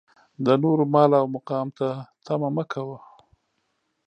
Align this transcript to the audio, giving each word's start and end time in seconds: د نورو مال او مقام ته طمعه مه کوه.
د 0.45 0.47
نورو 0.63 0.83
مال 0.93 1.11
او 1.19 1.25
مقام 1.35 1.67
ته 1.77 1.87
طمعه 2.25 2.49
مه 2.55 2.63
کوه. 2.71 2.97